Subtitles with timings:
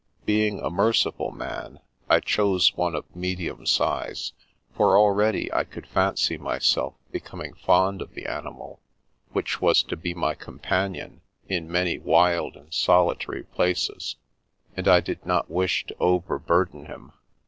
[0.25, 4.33] Being a merciful man, I chose one of medium size,
[4.75, 8.81] for already I could fancy myself becoming fond of the animal
[9.31, 14.15] which was to be my companion in many wild and solitary places,
[14.75, 17.11] and I did not wish to overburden him.